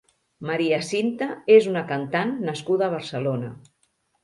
Maria 0.49 0.79
Cinta 0.87 1.27
és 1.57 1.69
una 1.73 1.85
cantant 1.93 2.33
nascuda 2.49 2.91
a 2.91 2.97
Barcelona. 2.97 3.55